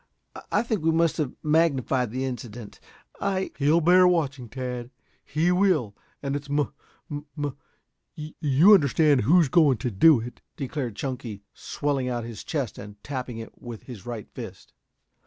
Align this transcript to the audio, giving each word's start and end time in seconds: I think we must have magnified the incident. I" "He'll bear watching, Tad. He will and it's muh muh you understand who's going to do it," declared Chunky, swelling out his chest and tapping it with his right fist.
I 0.51 0.63
think 0.63 0.81
we 0.83 0.89
must 0.89 1.17
have 1.17 1.31
magnified 1.43 2.09
the 2.09 2.25
incident. 2.25 2.79
I" 3.19 3.51
"He'll 3.59 3.81
bear 3.81 4.07
watching, 4.07 4.49
Tad. 4.49 4.89
He 5.23 5.51
will 5.51 5.95
and 6.23 6.35
it's 6.35 6.49
muh 6.49 6.71
muh 7.35 7.51
you 8.15 8.73
understand 8.73 9.21
who's 9.21 9.47
going 9.47 9.77
to 9.77 9.91
do 9.91 10.19
it," 10.19 10.41
declared 10.57 10.95
Chunky, 10.95 11.43
swelling 11.53 12.09
out 12.09 12.23
his 12.23 12.43
chest 12.43 12.79
and 12.79 12.95
tapping 13.03 13.37
it 13.37 13.61
with 13.61 13.83
his 13.83 14.03
right 14.07 14.27
fist. 14.33 14.73